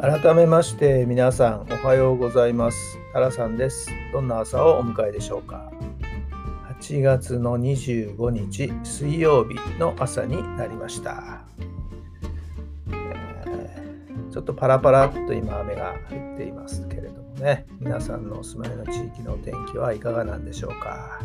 [0.00, 2.98] 改めまして皆さんおはようございます。
[3.12, 3.90] タラさんです。
[4.14, 5.70] どんな朝をお迎えでしょうか。
[6.80, 11.44] 8月の25日水曜日の朝になりました、
[12.88, 17.66] えー、ちょっとパラパラっと今雨が降っていますけれどもね。
[17.78, 21.20] 皆さんのお住まいの地域のお天気はいかがなんでしょうか。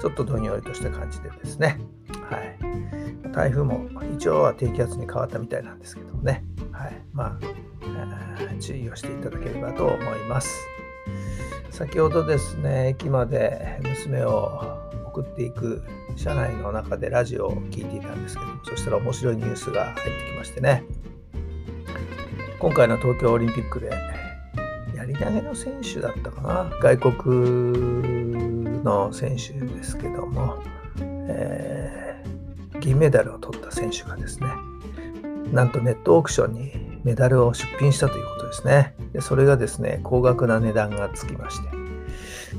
[0.00, 1.80] ちょっとどんよりとした感じでですね。
[2.32, 3.32] はい。
[3.32, 10.54] 台風も一応は低気圧に変わったみたいなんですけどもね、はい、まあ、注意をしていただければと思います。
[11.70, 15.82] 先ほどですね、駅まで娘を送っていく
[16.16, 20.84] 車内の中でラジオを聞いていたんですけども、そしたら面白いニュースが入ってきましてね、
[22.58, 23.90] 今回の東京オリンピックで、
[24.94, 30.62] やり投げの選手だったかな、外国の選手ですけども、
[31.00, 32.11] えー
[32.82, 34.48] 銀メダルを取った選手がですね、
[35.52, 38.94] なんとネットオークションにメダルを出品したということですね。
[39.12, 41.68] でそれがですね、高額な値段がつきまして、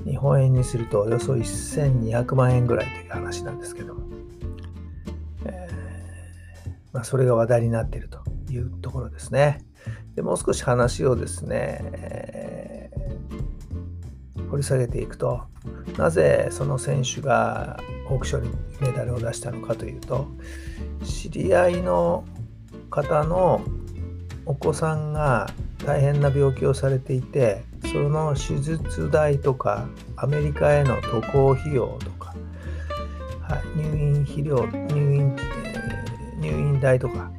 [0.10, 4.02] 日本円にするとおよそ1200万円ぐらいという話なんですけども、
[5.46, 9.66] えー、まあ、それが話題になっているというところですね。
[10.16, 15.42] でもう少し話をですね、えー、掘り下げていくと、
[15.98, 17.78] なぜその選手が
[18.14, 20.28] オークションにメダルを出したのかというと
[21.04, 22.24] 知り合いの
[22.92, 23.62] 方の
[24.46, 25.50] お子さんが
[25.86, 32.36] 大変な病気をされていてその手術代とかアメリカへの渡航費用とか、
[33.42, 37.32] はい、入院費料入院、えー、入院代とか、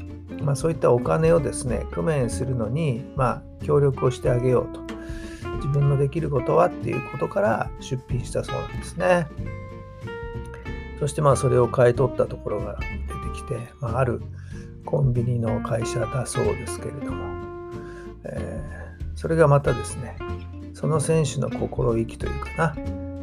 [0.42, 4.84] まあ、そういったお金をですね工面するのに、まあ、協力をしてあげようと
[5.56, 9.26] 自分のできることはっていうことから出品したそうなんですね。
[11.04, 14.22] そしてまあそれを買い取ったところが出てきて、まあ、ある
[14.86, 17.70] コンビニの会社だそうですけれども、
[18.24, 20.16] えー、それがまたですね
[20.72, 22.74] その選手の心意気というか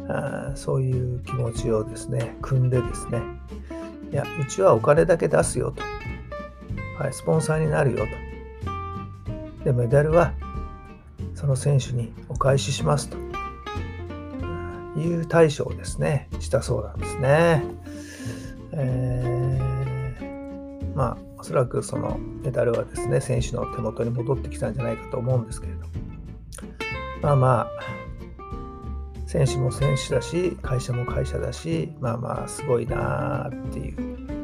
[0.06, 3.20] なあそういう気持ちをですね組んでですね
[4.12, 5.82] いやうちはお金だけ出すよと、
[7.02, 8.06] はい、スポンサーになるよ
[9.58, 9.64] と。
[9.64, 10.34] でメダルは
[11.34, 13.31] その選手にお返ししますと。
[14.96, 17.64] いう対処をですね、したそうなんですね。
[18.72, 25.82] えー、まあ、おそらくそのメダルはですね、選手の手元に戻ってきたんじゃないかと思うんですけれど
[27.22, 27.70] まあまあ、
[29.26, 33.94] 選手も選手だし、会社も会社だし、まあまあ、すごいなーってい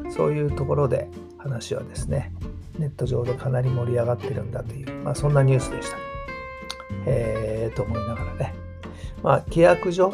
[0.06, 1.08] う、そういうところで
[1.38, 2.32] 話はですね、
[2.78, 5.96] ネット上でかなり盛り上がってるんだという、まあ、そんなニュースでした。
[7.06, 8.54] えー、と思いながらね。
[9.22, 10.12] まあ、規約上、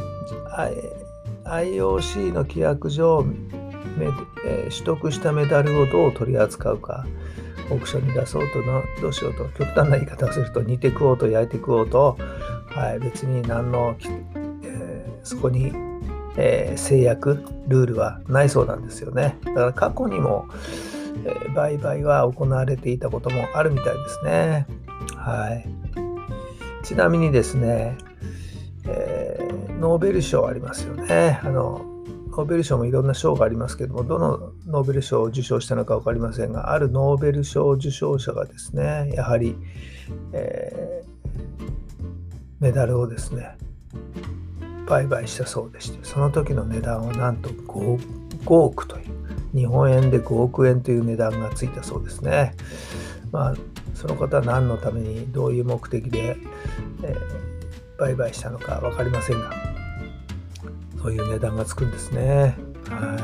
[1.45, 3.25] IOC の規約上、
[4.71, 7.07] 取得したメダルをどう取り扱うか、
[7.71, 12.19] オークションに出そうとの、どうしようと、極端な言い方をすると、煮て食おうと焼いて食おうと、
[12.69, 13.97] はい、別に何の、
[14.63, 15.73] えー、そこに、
[16.37, 19.39] えー、制約、ルールはないそうなんですよね。
[19.45, 20.47] だから過去にも、
[21.25, 24.67] えー、売買は行われていたこともあるみたいですね。
[25.17, 25.67] はい。
[26.85, 27.97] ちなみにですね、
[28.87, 29.24] えー、
[29.85, 31.39] ノーベル賞ありますよね。
[31.43, 31.85] あの
[32.31, 39.55] ノーベル賞もいろんな賞がありますけども、どのノーベル賞を受賞したのか分かりませんが、あるノーベル賞受賞者がですね、やはり、
[40.33, 41.63] えー、
[42.61, 43.59] メダルをですね、
[44.87, 48.01] 売買したそうでして、その時の値段はなんと 5,
[48.47, 49.05] 5億という、
[49.55, 52.55] 日本円で5億円という値段がついたそうですね。
[53.33, 53.55] まあ、
[53.93, 56.39] その方は何のために、どういう目的で、
[57.03, 57.55] えー
[57.99, 59.74] 売買したのか分かりませんが
[61.05, 62.57] そういう値段がつくんですね。
[62.89, 63.19] は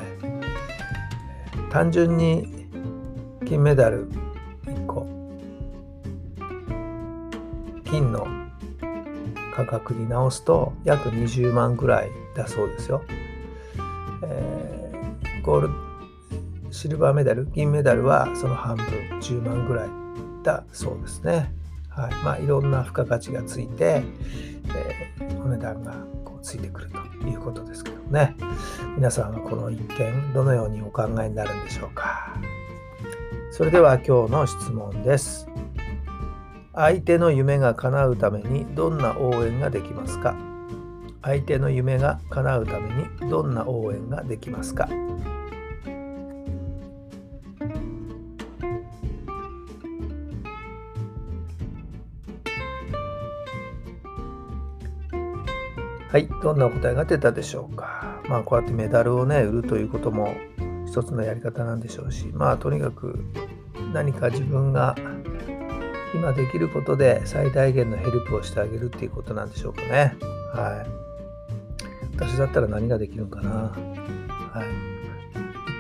[1.69, 2.69] い、単純に
[3.47, 4.07] 金メダル
[4.67, 5.07] 1個
[7.87, 8.27] 金の
[9.55, 13.03] 価格に直すと約20万ぐらいだそうですよ。
[14.25, 15.71] えー、ゴール
[16.71, 18.85] シルバーメダル銀メダルはその半分
[19.21, 19.89] 10万ぐらい
[20.43, 21.51] だそうですね。
[21.91, 22.15] はい。
[22.25, 24.03] まあ、いろんな付加価値がついて、
[24.75, 25.93] えー、お値段が
[26.25, 26.99] こうついてくると
[27.29, 28.37] いうことですけどね。
[28.97, 32.35] 皆さんはこの一件どのようにお考えになるんでしょうか。
[33.51, 35.47] それでは今日の質問です。
[36.73, 40.37] 相手の夢が叶うためにどんな応援ができますか？
[41.23, 44.89] 相手の夢が叶うためにどんな応援ができますか？
[56.11, 58.21] はい、どんなお答えが出たでしょうか。
[58.29, 60.35] まあ、こうやってメダルをね、売るということも
[60.85, 63.25] 一つのやり方なんでしょうし、まあ、とにかく
[63.93, 64.97] 何か自分が
[66.13, 70.17] 今できることで最大限のヘルプをしてあげるっていうことなんでしょうかね。
[70.53, 72.17] はい。
[72.17, 73.51] 私だったら何ができるのかな。
[73.51, 73.79] はい。
[74.59, 74.71] 行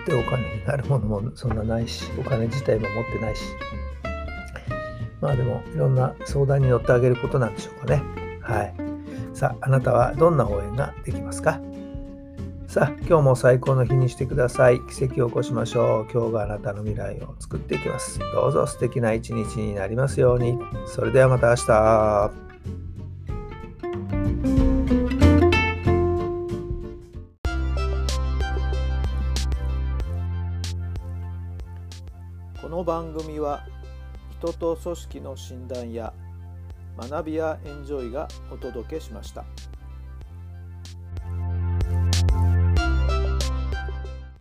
[0.04, 3.42] ってお金になるものもそんなないし、お金自体も持ってないし。
[5.20, 8.02] まあでも、いろんな相談に乗ってあげることなんでしょうかね。
[8.40, 8.89] はい。
[9.32, 11.60] さあ、あなたはどんな応援ができますか？
[12.66, 14.80] さあ、今日も最高の日にしてください。
[14.86, 16.12] 奇跡を起こしましょう。
[16.12, 18.18] 今日があなたの未来を作っていきます。
[18.18, 20.58] どうぞ素敵な一日になりますように。
[20.86, 22.30] それではまた明日。
[32.60, 33.64] この番組は
[34.38, 36.12] 人と組織の診断や
[37.08, 39.44] 学びやエンジョイがお届けしました。